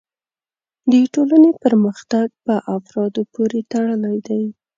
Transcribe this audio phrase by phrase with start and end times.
[0.91, 4.43] د ټولنې پرمختګ په افرادو پورې تړلی دی.